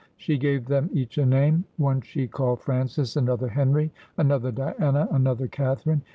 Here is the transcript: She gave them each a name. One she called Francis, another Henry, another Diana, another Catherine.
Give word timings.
She 0.17 0.39
gave 0.39 0.65
them 0.65 0.89
each 0.93 1.19
a 1.19 1.27
name. 1.27 1.65
One 1.77 2.01
she 2.01 2.25
called 2.27 2.61
Francis, 2.61 3.15
another 3.15 3.49
Henry, 3.49 3.91
another 4.17 4.51
Diana, 4.51 5.07
another 5.11 5.47
Catherine. 5.47 6.01